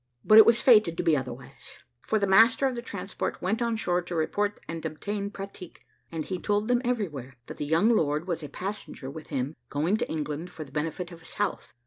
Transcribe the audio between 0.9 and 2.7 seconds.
to be otherwise; for the master